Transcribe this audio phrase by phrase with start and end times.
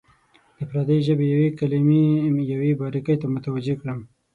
[0.57, 2.03] د پردۍ ژبې یوې کلمې
[2.53, 3.99] یوې باریکۍ ته متوجه کړم.